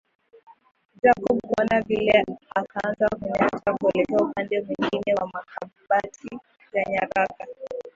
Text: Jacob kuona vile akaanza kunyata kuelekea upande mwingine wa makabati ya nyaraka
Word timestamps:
Jacob 1.03 1.37
kuona 1.45 1.81
vile 1.81 2.25
akaanza 2.55 3.09
kunyata 3.09 3.73
kuelekea 3.73 4.17
upande 4.17 4.61
mwingine 4.61 5.13
wa 5.15 5.27
makabati 5.27 6.29
ya 6.73 6.83
nyaraka 6.89 7.47